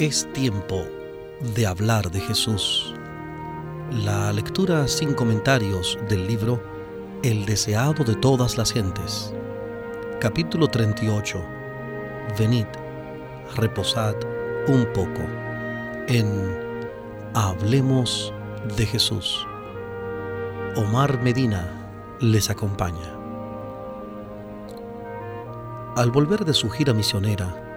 [0.00, 0.86] Es tiempo
[1.54, 2.94] de hablar de Jesús.
[3.90, 6.58] La lectura sin comentarios del libro
[7.22, 9.34] El deseado de todas las gentes.
[10.18, 11.44] Capítulo 38.
[12.38, 12.64] Venid,
[13.56, 14.14] reposad
[14.68, 15.20] un poco.
[16.08, 16.58] En
[17.34, 18.32] Hablemos
[18.78, 19.46] de Jesús.
[20.76, 23.18] Omar Medina les acompaña.
[25.94, 27.69] Al volver de su gira misionera,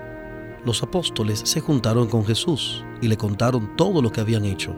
[0.65, 4.73] los apóstoles se juntaron con Jesús y le contaron todo lo que habían hecho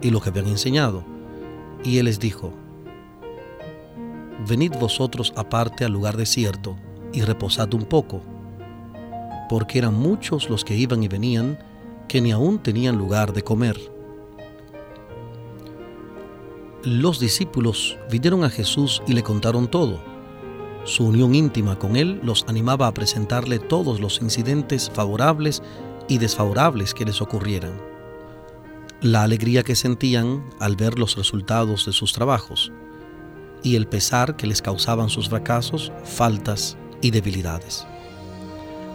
[0.00, 1.04] y lo que habían enseñado.
[1.84, 2.52] Y él les dijo,
[4.48, 6.76] Venid vosotros aparte al lugar desierto
[7.12, 8.22] y reposad un poco,
[9.48, 11.58] porque eran muchos los que iban y venían
[12.08, 13.78] que ni aún tenían lugar de comer.
[16.82, 20.11] Los discípulos vinieron a Jesús y le contaron todo
[20.84, 25.62] su unión íntima con Él los animaba a presentarle todos los incidentes favorables
[26.08, 27.80] y desfavorables que les ocurrieran.
[29.00, 32.72] La alegría que sentían al ver los resultados de sus trabajos
[33.62, 37.86] y el pesar que les causaban sus fracasos, faltas y debilidades.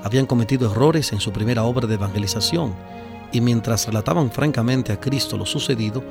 [0.03, 2.75] Habían cometido errores en su primera obra de evangelización
[3.31, 6.03] y mientras relataban francamente a Cristo lo sucedido,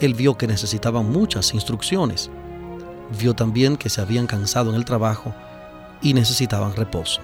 [0.00, 2.30] él vio que necesitaban muchas instrucciones
[3.18, 5.34] vio también que se habían cansado en el trabajo
[6.02, 7.20] y necesitaban reposo.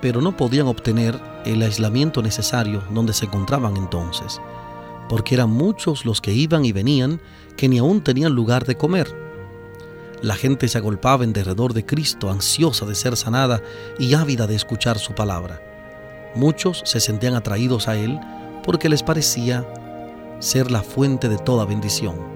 [0.00, 4.40] Pero no podían obtener el aislamiento necesario donde se encontraban entonces,
[5.08, 7.20] porque eran muchos los que iban y venían
[7.56, 9.14] que ni aún tenían lugar de comer.
[10.22, 13.60] La gente se agolpaba en derredor de Cristo, ansiosa de ser sanada
[13.98, 15.60] y ávida de escuchar su palabra.
[16.34, 18.18] Muchos se sentían atraídos a Él
[18.62, 19.66] porque les parecía
[20.38, 22.31] ser la fuente de toda bendición.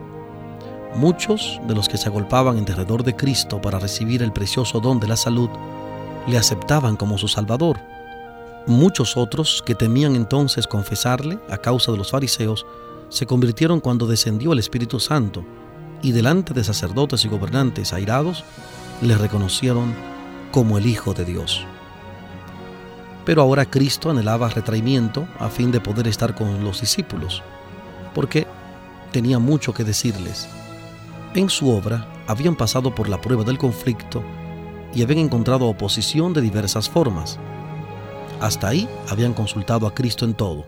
[0.94, 4.98] Muchos de los que se agolpaban en derredor de Cristo para recibir el precioso don
[4.98, 5.50] de la salud
[6.26, 7.78] le aceptaban como su Salvador.
[8.66, 12.66] Muchos otros que temían entonces confesarle a causa de los fariseos
[13.10, 15.44] se convirtieron cuando descendió el Espíritu Santo
[16.02, 18.44] y delante de sacerdotes y gobernantes airados
[19.02, 19.94] le reconocieron
[20.50, 21.64] como el Hijo de Dios.
[23.24, 27.42] Pero ahora Cristo anhelaba retraimiento a fin de poder estar con los discípulos,
[28.14, 28.46] porque
[29.12, 30.48] tenía mucho que decirles
[31.34, 34.22] en su obra habían pasado por la prueba del conflicto
[34.94, 37.38] y habían encontrado oposición de diversas formas.
[38.40, 40.64] Hasta ahí habían consultado a Cristo en todo,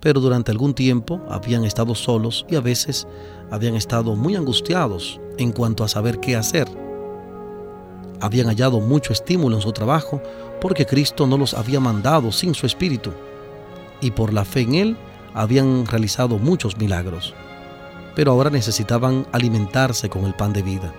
[0.00, 3.06] pero durante algún tiempo habían estado solos y a veces
[3.50, 6.68] habían estado muy angustiados en cuanto a saber qué hacer.
[8.20, 10.20] Habían hallado mucho estímulo en su trabajo
[10.60, 13.12] porque Cristo no los había mandado sin su espíritu
[14.00, 14.96] y por la fe en Él
[15.34, 17.34] habían realizado muchos milagros
[18.18, 20.92] pero ahora necesitaban alimentarse con el pan de vida.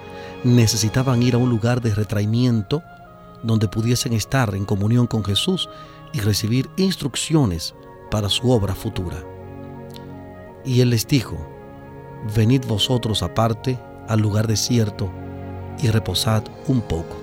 [0.45, 2.81] Necesitaban ir a un lugar de retraimiento
[3.43, 5.67] donde pudiesen estar en comunión con Jesús
[6.13, 7.75] y recibir instrucciones
[8.09, 9.17] para su obra futura.
[10.63, 11.37] Y él les dijo,
[12.37, 13.77] venid vosotros aparte
[14.07, 15.11] al lugar desierto
[15.83, 17.17] y reposad un poco.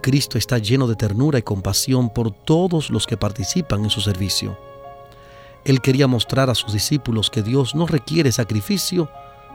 [0.00, 4.56] Cristo está lleno de ternura y compasión por todos los que participan en su servicio
[5.64, 9.08] él quería mostrar a sus discípulos que Dios no requiere sacrificio,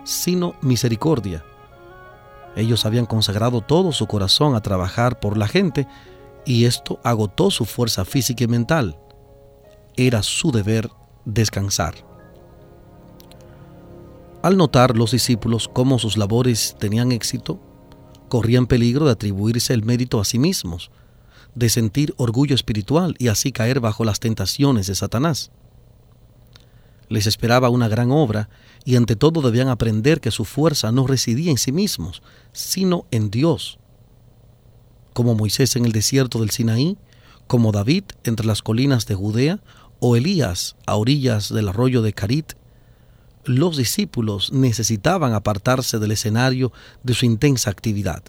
[0.04, 1.44] sino misericordia.
[2.56, 5.88] Ellos habían consagrado todo su corazón a trabajar por la gente
[6.46, 8.98] y esto agotó su fuerza física y mental.
[9.96, 10.90] Era su deber
[11.26, 11.96] descansar.
[14.42, 17.60] Al notar los discípulos cómo sus labores tenían éxito,
[18.30, 20.90] corrían peligro de atribuirse el mérito a sí mismos,
[21.54, 25.52] de sentir orgullo espiritual y así caer bajo las tentaciones de Satanás.
[27.10, 28.50] Les esperaba una gran obra
[28.84, 33.30] y ante todo debían aprender que su fuerza no residía en sí mismos, sino en
[33.30, 33.80] Dios.
[35.14, 36.98] Como Moisés en el desierto del Sinaí,
[37.48, 39.60] como David entre las colinas de Judea
[40.00, 42.54] o Elías a orillas del arroyo de Carit,
[43.46, 48.24] los discípulos necesitaban apartarse del escenario de su intensa actividad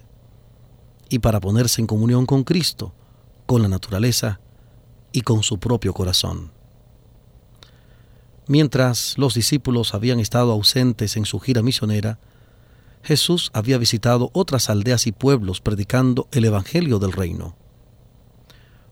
[1.08, 2.94] y para ponerse en comunión con Cristo,
[3.46, 4.40] con la naturaleza
[5.12, 6.52] y con su propio corazón.
[8.48, 12.18] Mientras los discípulos habían estado ausentes en su gira misionera,
[13.02, 17.56] Jesús había visitado otras aldeas y pueblos predicando el Evangelio del Reino.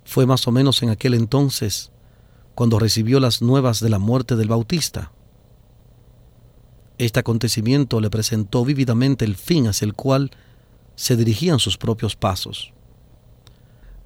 [0.05, 1.91] Fue más o menos en aquel entonces
[2.55, 5.13] cuando recibió las nuevas de la muerte del Bautista.
[6.99, 10.31] Este acontecimiento le presentó vívidamente el fin hacia el cual
[10.97, 12.73] se dirigían sus propios pasos.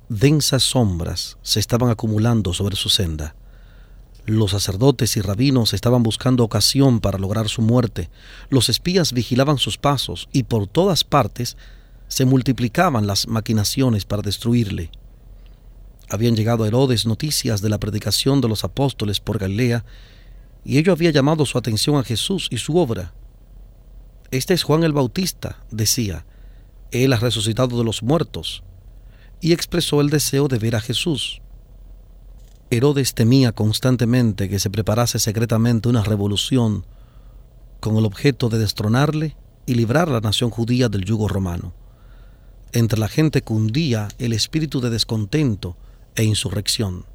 [0.08, 3.34] Densas sombras se estaban acumulando sobre su senda.
[4.30, 8.10] Los sacerdotes y rabinos estaban buscando ocasión para lograr su muerte.
[8.48, 11.56] Los espías vigilaban sus pasos y por todas partes
[12.06, 14.92] se multiplicaban las maquinaciones para destruirle.
[16.08, 19.84] Habían llegado a Herodes noticias de la predicación de los apóstoles por Galilea,
[20.64, 23.12] y ello había llamado su atención a Jesús y su obra.
[24.30, 26.24] Este es Juan el Bautista, decía,
[26.92, 28.62] él ha resucitado de los muertos,
[29.40, 31.42] y expresó el deseo de ver a Jesús.
[32.72, 36.86] Herodes temía constantemente que se preparase secretamente una revolución
[37.80, 39.36] con el objeto de destronarle
[39.66, 41.72] y librar a la nación judía del yugo romano.
[42.70, 45.76] Entre la gente cundía el espíritu de descontento
[46.14, 47.06] e insurrección.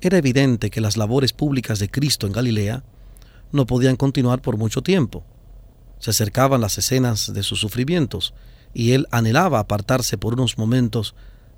[0.00, 2.84] Era evidente que las labores públicas de Cristo en Galilea
[3.50, 5.24] no podían continuar por mucho tiempo.
[5.98, 8.34] Se acercaban las escenas de sus sufrimientos
[8.72, 11.16] y él anhelaba apartarse por unos momentos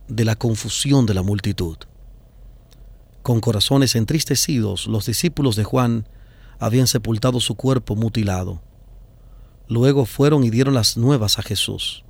[0.09, 1.77] de la confusión de la multitud.
[3.25, 6.07] Con corazones entristecidos, los discípulos de Juan
[6.59, 8.61] habían sepultado su cuerpo mutilado.
[9.67, 12.05] Luego fueron y dieron las nuevas a Jesús.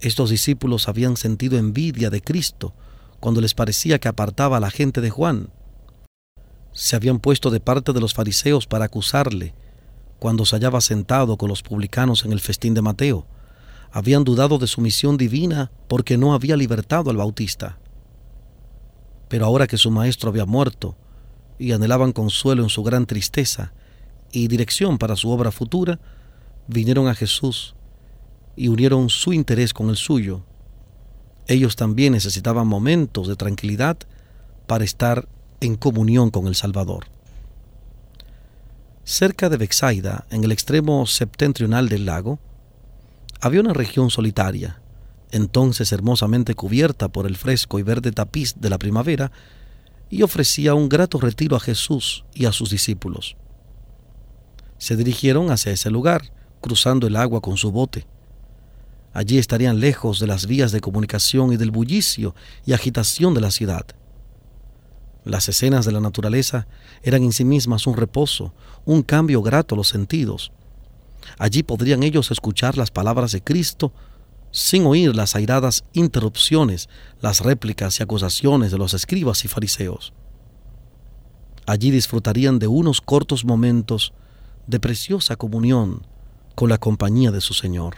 [0.00, 2.74] Estos discípulos habían sentido envidia de Cristo
[3.18, 5.50] cuando les parecía que apartaba a la gente de Juan.
[6.70, 9.56] Se habían puesto de parte de los fariseos para acusarle
[10.20, 13.26] cuando se hallaba sentado con los publicanos en el festín de Mateo.
[13.90, 17.80] Habían dudado de su misión divina porque no había libertado al Bautista.
[19.30, 20.96] Pero ahora que su maestro había muerto
[21.56, 23.72] y anhelaban consuelo en su gran tristeza
[24.32, 26.00] y dirección para su obra futura,
[26.66, 27.76] vinieron a Jesús
[28.56, 30.42] y unieron su interés con el suyo.
[31.46, 33.98] Ellos también necesitaban momentos de tranquilidad
[34.66, 35.28] para estar
[35.60, 37.06] en comunión con el Salvador.
[39.04, 42.40] Cerca de Bexaida, en el extremo septentrional del lago,
[43.40, 44.79] había una región solitaria,
[45.30, 49.32] entonces hermosamente cubierta por el fresco y verde tapiz de la primavera,
[50.08, 53.36] y ofrecía un grato retiro a Jesús y a sus discípulos.
[54.78, 58.06] Se dirigieron hacia ese lugar, cruzando el agua con su bote.
[59.12, 62.34] Allí estarían lejos de las vías de comunicación y del bullicio
[62.64, 63.86] y agitación de la ciudad.
[65.24, 66.66] Las escenas de la naturaleza
[67.02, 68.54] eran en sí mismas un reposo,
[68.84, 70.52] un cambio grato a los sentidos.
[71.38, 73.92] Allí podrían ellos escuchar las palabras de Cristo
[74.50, 76.88] sin oír las airadas interrupciones,
[77.20, 80.12] las réplicas y acusaciones de los escribas y fariseos.
[81.66, 84.12] Allí disfrutarían de unos cortos momentos
[84.66, 86.06] de preciosa comunión
[86.54, 87.96] con la compañía de su Señor.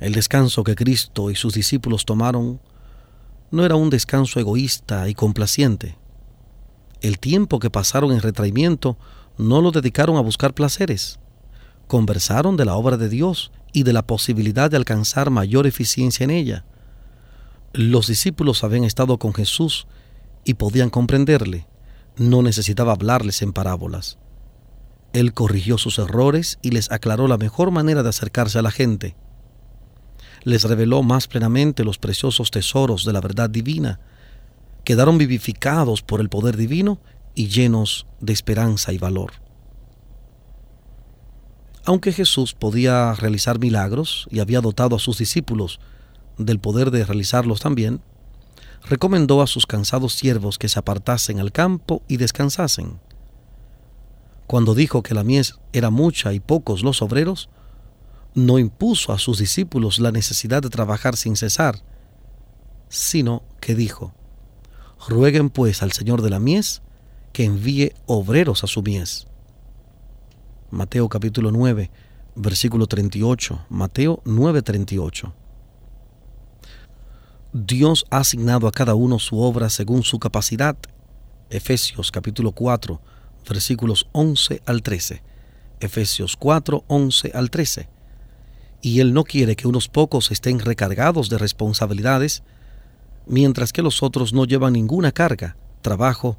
[0.00, 2.60] El descanso que Cristo y sus discípulos tomaron
[3.50, 5.98] no era un descanso egoísta y complaciente.
[7.00, 8.96] El tiempo que pasaron en retraimiento
[9.36, 11.18] no lo dedicaron a buscar placeres.
[11.86, 16.30] Conversaron de la obra de Dios y de la posibilidad de alcanzar mayor eficiencia en
[16.30, 16.64] ella.
[17.72, 19.86] Los discípulos habían estado con Jesús
[20.44, 21.66] y podían comprenderle.
[22.16, 24.18] No necesitaba hablarles en parábolas.
[25.12, 29.16] Él corrigió sus errores y les aclaró la mejor manera de acercarse a la gente
[30.44, 34.00] les reveló más plenamente los preciosos tesoros de la verdad divina,
[34.84, 37.00] quedaron vivificados por el poder divino
[37.34, 39.32] y llenos de esperanza y valor.
[41.88, 45.80] Aunque Jesús podía realizar milagros y había dotado a sus discípulos
[46.36, 48.02] del poder de realizarlos también,
[48.86, 53.00] recomendó a sus cansados siervos que se apartasen al campo y descansasen.
[54.46, 57.48] Cuando dijo que la mies era mucha y pocos los obreros,
[58.34, 61.82] no impuso a sus discípulos la necesidad de trabajar sin cesar,
[62.90, 64.12] sino que dijo,
[65.08, 66.82] rueguen pues al Señor de la mies
[67.32, 69.27] que envíe obreros a su mies.
[70.70, 71.90] Mateo capítulo 9,
[72.34, 75.34] versículo 38, Mateo 9, 38.
[77.52, 80.76] Dios ha asignado a cada uno su obra según su capacidad.
[81.50, 83.00] Efesios capítulo 4,
[83.48, 85.22] versículos 11 al 13.
[85.80, 87.98] Efesios 4, 11 al 13
[88.80, 92.42] y Él no quiere que unos pocos estén recargados de responsabilidades,
[93.26, 96.38] mientras que los otros no llevan ninguna carga, trabajo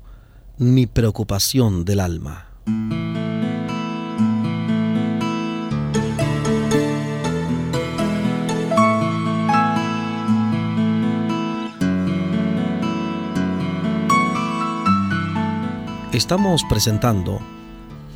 [0.58, 2.48] ni preocupación del alma.
[16.20, 17.40] Estamos presentando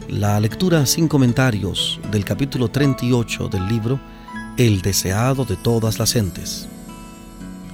[0.10, 3.98] la lectura sin comentarios del capítulo 38 del libro
[4.58, 6.68] El deseado de todas las gentes.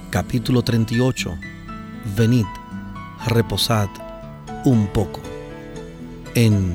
[0.08, 1.36] Capítulo 38.
[2.16, 2.46] Venid,
[3.26, 3.88] reposad
[4.64, 5.20] un poco.
[6.36, 6.74] En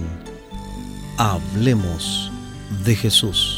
[1.17, 2.33] Hablemos
[2.83, 3.54] de Jesús.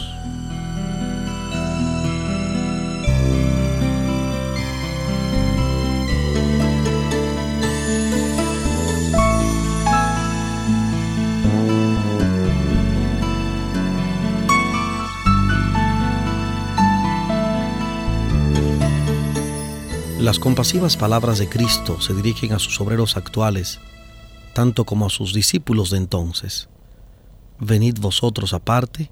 [20.27, 23.79] Las compasivas palabras de Cristo se dirigen a sus obreros actuales,
[24.53, 26.67] tanto como a sus discípulos de entonces.
[27.62, 29.10] Venid vosotros aparte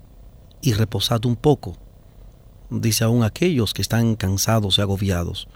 [0.62, 1.77] y reposad un poco,
[2.69, 5.48] dice aún aquellos que están cansados y agobiados.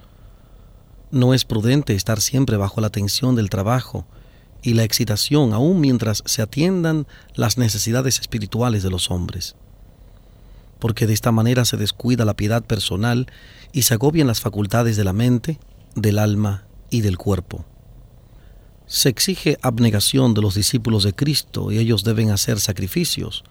[1.11, 4.07] No es prudente estar siempre bajo la tensión del trabajo
[4.61, 9.57] y la excitación, aun mientras se atiendan las necesidades espirituales de los hombres
[10.79, 13.27] porque de esta manera se descuida la piedad personal
[13.71, 15.59] y se agobian las facultades de la mente,
[15.95, 17.65] del alma y del cuerpo.
[18.87, 23.43] Se exige abnegación de los discípulos de Cristo y ellos deben hacer sacrificios,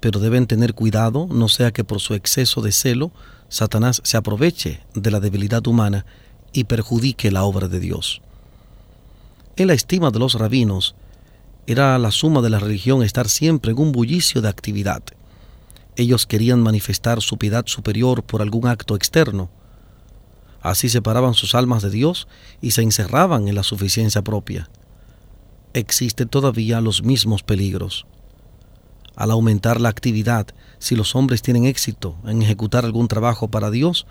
[0.00, 3.12] pero deben tener cuidado no sea que por su exceso de celo
[3.48, 6.06] Satanás se aproveche de la debilidad humana
[6.52, 8.20] y perjudique la obra de Dios.
[9.56, 10.94] En la estima de los rabinos,
[11.66, 15.02] era la suma de la religión estar siempre en un bullicio de actividad
[15.98, 19.50] ellos querían manifestar su piedad superior por algún acto externo.
[20.62, 22.28] Así separaban sus almas de Dios
[22.60, 24.70] y se encerraban en la suficiencia propia.
[25.74, 28.06] Existen todavía los mismos peligros.
[29.16, 30.46] Al aumentar la actividad,
[30.78, 34.06] si los hombres tienen éxito en ejecutar algún trabajo para Dios,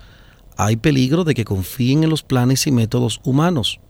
[0.58, 3.80] hay peligro de que confíen en los planes y métodos humanos.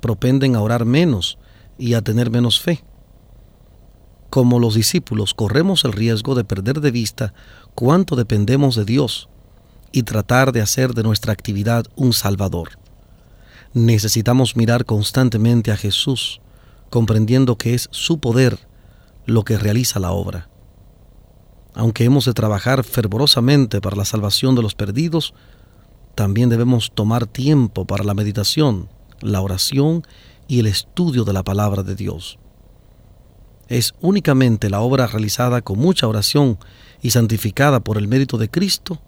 [0.00, 1.36] Propenden a orar menos
[1.78, 2.84] y a tener menos fe
[4.30, 7.34] como los discípulos, corremos el riesgo de perder de vista
[7.74, 9.28] cuánto dependemos de Dios
[9.92, 12.78] y tratar de hacer de nuestra actividad un Salvador.
[13.72, 16.40] Necesitamos mirar constantemente a Jesús,
[16.90, 18.58] comprendiendo que es su poder
[19.26, 20.48] lo que realiza la obra.
[21.74, 25.34] Aunque hemos de trabajar fervorosamente para la salvación de los perdidos,
[26.14, 28.88] también debemos tomar tiempo para la meditación,
[29.20, 30.06] la oración
[30.48, 32.38] y el estudio de la palabra de Dios
[33.68, 36.58] es únicamente la obra realizada con mucha oración
[37.02, 39.00] y santificada por el mérito de Cristo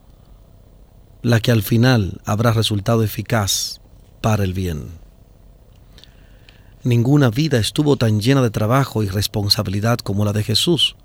[1.23, 3.81] la que al final habrá resultado eficaz
[4.21, 4.87] para el bien.
[6.85, 10.97] Ninguna vida estuvo tan llena de trabajo y responsabilidad como la de Jesús,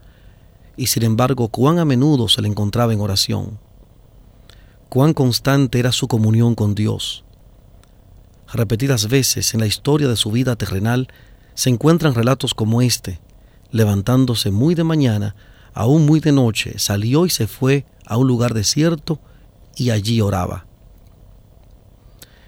[0.78, 3.60] y sin embargo cuán a menudo se le encontraba en oración,
[4.90, 7.24] cuán constante era su comunión con Dios.
[8.52, 11.08] Repetidas veces en la historia de su vida terrenal
[11.56, 13.20] se encuentran relatos como este,
[13.74, 15.36] levantándose muy de mañana,
[15.74, 19.20] aún muy de noche, salió y se fue a un lugar desierto
[19.76, 20.68] y allí oraba.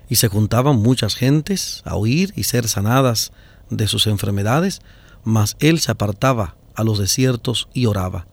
[0.08, 3.32] Y se juntaban muchas gentes a oír y ser sanadas
[3.72, 4.82] de sus enfermedades,
[5.24, 8.28] mas él se apartaba a los desiertos y oraba.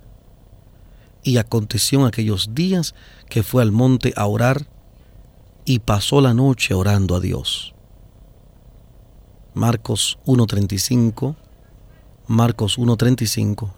[1.23, 2.95] Y aconteció en aquellos días
[3.31, 4.67] que fue al monte a orar
[5.65, 7.75] y pasó la noche orando a Dios.
[9.55, 11.37] Marcos 1.35
[12.29, 13.73] Marcos 1.35,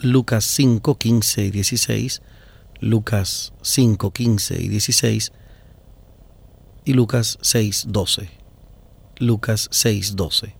[0.00, 2.20] Lucas 5.15 y 16,
[2.80, 5.32] Lucas 5.15 y 16
[6.84, 8.28] y Lucas 6.12.
[9.16, 10.54] Lucas 6.12.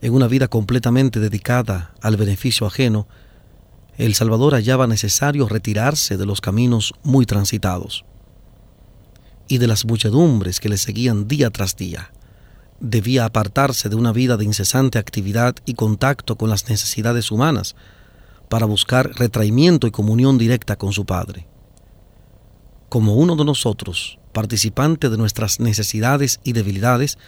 [0.00, 3.08] En una vida completamente dedicada al beneficio ajeno,
[3.96, 8.04] el Salvador hallaba necesario retirarse de los caminos muy transitados
[9.48, 12.12] y de las muchedumbres que le seguían día tras día
[12.80, 17.76] debía apartarse de una vida de incesante actividad y contacto con las necesidades humanas
[18.48, 21.46] para buscar retraimiento y comunión directa con su Padre.
[22.88, 27.18] Como uno de nosotros, participante de nuestras necesidades y debilidades,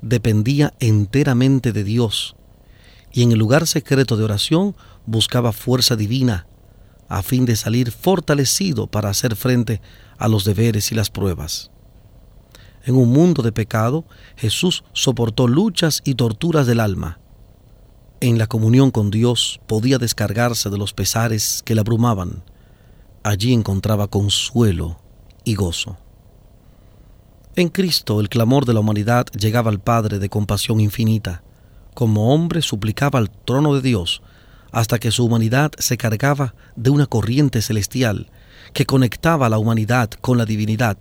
[0.00, 2.36] dependía enteramente de Dios
[3.12, 4.74] y en el lugar secreto de oración
[5.06, 6.46] buscaba fuerza divina
[7.08, 9.82] a fin de salir fortalecido para hacer frente
[10.16, 11.70] a los deberes y las pruebas.
[12.84, 14.04] En un mundo de pecado,
[14.36, 17.20] Jesús soportó luchas y torturas del alma.
[18.20, 22.42] En la comunión con Dios podía descargarse de los pesares que le abrumaban.
[23.22, 24.98] Allí encontraba consuelo
[25.44, 25.96] y gozo.
[27.54, 31.42] En Cristo el clamor de la humanidad llegaba al Padre de compasión infinita.
[31.94, 34.22] Como hombre suplicaba al trono de Dios
[34.72, 38.30] hasta que su humanidad se cargaba de una corriente celestial
[38.72, 40.96] que conectaba a la humanidad con la divinidad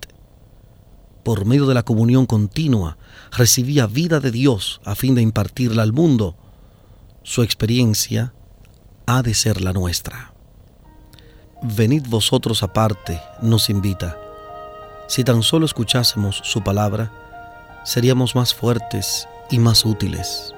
[1.24, 2.98] por medio de la comunión continua,
[3.32, 6.36] recibía vida de Dios a fin de impartirla al mundo.
[7.24, 8.34] Su experiencia
[9.06, 10.34] ha de ser la nuestra.
[11.62, 14.18] Venid vosotros aparte, nos invita.
[15.08, 17.12] Si tan solo escuchásemos su palabra,
[17.84, 20.56] seríamos más fuertes y más útiles.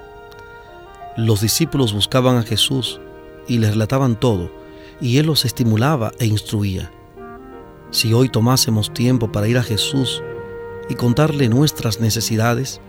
[1.18, 3.00] Los discípulos buscaban a Jesús
[3.48, 4.50] y le relataban todo,
[5.02, 6.92] y Él los estimulaba e instruía.
[7.92, 10.24] Si hoy tomásemos tiempo para ir a Jesús
[10.90, 12.82] y contarle nuestras necesidades,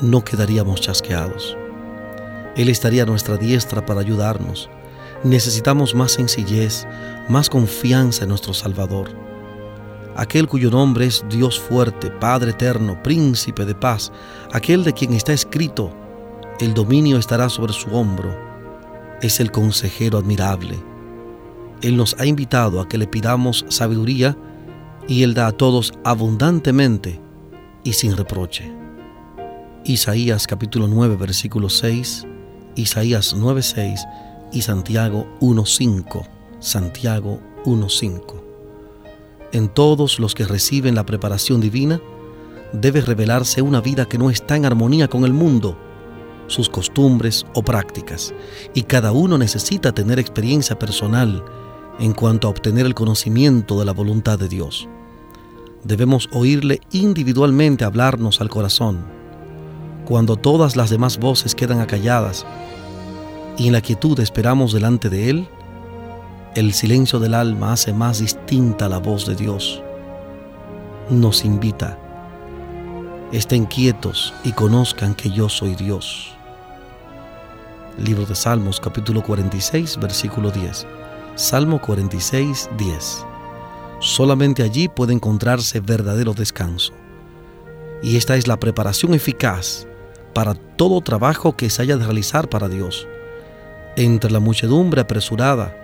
[0.00, 1.56] no quedaríamos chasqueados.
[2.56, 4.68] Él estaría a nuestra diestra para ayudarnos.
[5.22, 6.86] Necesitamos más sencillez,
[7.28, 9.10] más confianza en nuestro Salvador.
[10.16, 14.12] aquel cuyo nombre es Dios fuerte, Padre eterno, príncipe de paz,
[14.52, 15.94] aquel de quien está escrito,
[16.58, 18.36] el dominio estará sobre su hombro,
[19.22, 20.78] es el consejero admirable.
[21.80, 24.36] Él nos ha invitado a que le pidamos sabiduría
[25.10, 27.20] y Él da a todos abundantemente
[27.82, 28.72] y sin reproche.
[29.84, 32.28] Isaías capítulo 9 versículo 6,
[32.76, 34.06] Isaías 9 6
[34.52, 36.28] y Santiago 1.5.
[36.60, 38.40] Santiago 1.5.
[39.50, 42.00] En todos los que reciben la preparación divina,
[42.72, 45.76] debe revelarse una vida que no está en armonía con el mundo,
[46.46, 48.32] sus costumbres o prácticas,
[48.74, 51.44] y cada uno necesita tener experiencia personal
[51.98, 54.88] en cuanto a obtener el conocimiento de la voluntad de Dios.
[55.84, 58.98] Debemos oírle individualmente hablarnos al corazón.
[60.04, 62.44] Cuando todas las demás voces quedan acalladas
[63.56, 65.48] y en la quietud esperamos delante de Él,
[66.54, 69.82] el silencio del alma hace más distinta la voz de Dios.
[71.08, 71.98] Nos invita,
[73.32, 76.34] estén quietos y conozcan que yo soy Dios.
[77.98, 80.86] Libro de Salmos capítulo 46 versículo 10.
[81.36, 83.29] Salmo 46 10.
[84.00, 86.94] Solamente allí puede encontrarse verdadero descanso.
[88.02, 89.86] Y esta es la preparación eficaz
[90.32, 93.06] para todo trabajo que se haya de realizar para Dios
[93.96, 95.76] entre la muchedumbre apresurada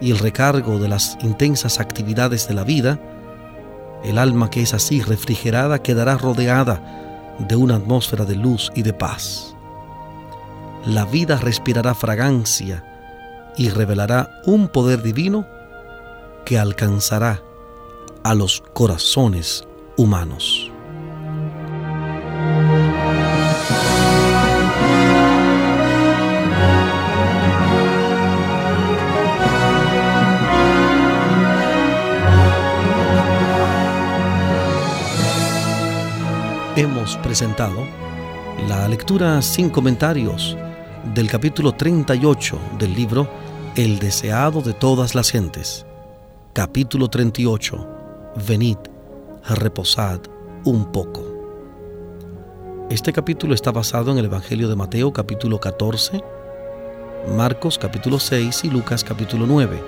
[0.00, 2.98] y el recargo de las intensas actividades de la vida,
[4.02, 8.92] el alma que es así refrigerada quedará rodeada de una atmósfera de luz y de
[8.92, 9.54] paz.
[10.86, 12.82] La vida respirará fragancia
[13.56, 15.46] y revelará un poder divino
[16.46, 17.42] que alcanzará
[18.24, 20.70] a los corazones humanos.
[36.80, 37.86] hemos presentado
[38.66, 40.56] la lectura sin comentarios
[41.14, 43.28] del capítulo 38 del libro
[43.76, 45.84] El deseado de todas las gentes.
[46.54, 47.99] Capítulo 38.
[48.36, 48.78] Venid,
[49.44, 50.20] reposad
[50.64, 51.20] un poco.
[52.88, 56.22] Este capítulo está basado en el Evangelio de Mateo capítulo 14,
[57.36, 59.82] Marcos capítulo 6 y Lucas capítulo 9.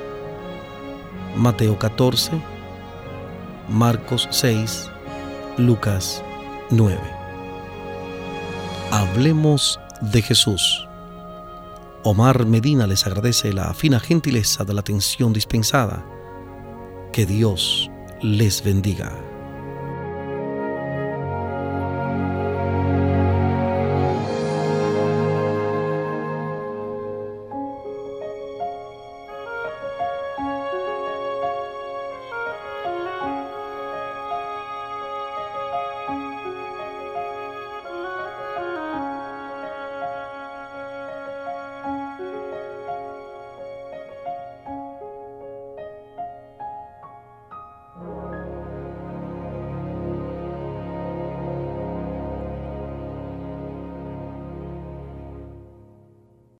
[1.36, 2.32] Mateo 14,
[3.68, 4.90] Marcos 6,
[5.58, 6.24] Lucas
[6.70, 6.98] 9.
[8.90, 10.88] Hablemos de Jesús.
[12.02, 16.04] Omar Medina les agradece la fina gentileza de la atención dispensada.
[17.12, 17.88] Que Dios
[18.22, 19.31] les bendiga.